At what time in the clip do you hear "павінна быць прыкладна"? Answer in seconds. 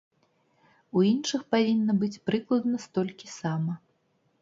1.57-2.83